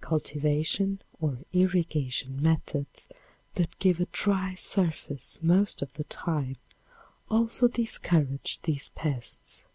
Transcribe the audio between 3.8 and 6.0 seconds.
a dry surface most of